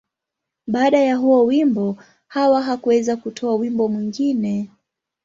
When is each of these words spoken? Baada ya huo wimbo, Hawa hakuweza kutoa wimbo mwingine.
Baada 0.67 0.99
ya 0.99 1.15
huo 1.15 1.45
wimbo, 1.45 1.97
Hawa 2.27 2.61
hakuweza 2.61 3.17
kutoa 3.17 3.55
wimbo 3.55 3.87
mwingine. 3.87 4.69